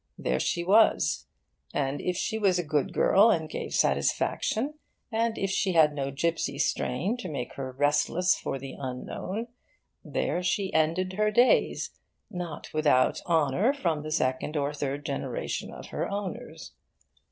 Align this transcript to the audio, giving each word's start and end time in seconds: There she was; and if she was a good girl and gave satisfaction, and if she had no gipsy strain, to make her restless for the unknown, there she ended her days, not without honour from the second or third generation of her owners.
There 0.17 0.39
she 0.39 0.63
was; 0.63 1.27
and 1.75 2.01
if 2.01 2.17
she 2.17 2.39
was 2.39 2.57
a 2.57 2.63
good 2.63 2.91
girl 2.91 3.29
and 3.29 3.47
gave 3.47 3.75
satisfaction, 3.75 4.73
and 5.11 5.37
if 5.37 5.51
she 5.51 5.73
had 5.73 5.93
no 5.93 6.09
gipsy 6.09 6.57
strain, 6.57 7.17
to 7.17 7.29
make 7.29 7.53
her 7.53 7.71
restless 7.71 8.35
for 8.35 8.57
the 8.57 8.73
unknown, 8.79 9.47
there 10.03 10.41
she 10.41 10.73
ended 10.73 11.13
her 11.19 11.29
days, 11.29 11.91
not 12.31 12.73
without 12.73 13.21
honour 13.27 13.73
from 13.73 14.01
the 14.01 14.09
second 14.09 14.57
or 14.57 14.73
third 14.73 15.05
generation 15.05 15.71
of 15.71 15.89
her 15.89 16.09
owners. 16.09 16.71